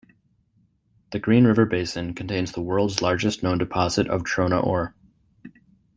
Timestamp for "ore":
4.65-4.95